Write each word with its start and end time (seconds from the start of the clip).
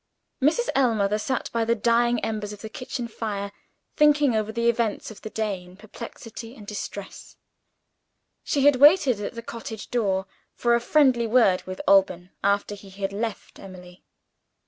Mrs. 0.41 0.67
Ellmother 0.75 1.19
sat 1.19 1.51
by 1.53 1.63
the 1.63 1.75
dying 1.75 2.19
embers 2.25 2.51
of 2.51 2.61
the 2.61 2.69
kitchen 2.69 3.07
fire; 3.07 3.51
thinking 3.95 4.35
over 4.35 4.51
the 4.51 4.67
events 4.67 5.11
of 5.11 5.21
the 5.21 5.29
day 5.29 5.63
in 5.63 5.77
perplexity 5.77 6.55
and 6.55 6.65
distress. 6.65 7.37
She 8.43 8.65
had 8.65 8.77
waited 8.77 9.19
at 9.21 9.35
the 9.35 9.43
cottage 9.43 9.91
door 9.91 10.25
for 10.55 10.73
a 10.73 10.81
friendly 10.81 11.27
word 11.27 11.61
with 11.67 11.81
Alban, 11.87 12.31
after 12.43 12.73
he 12.73 12.89
had 12.89 13.13
left 13.13 13.59
Emily. 13.59 14.03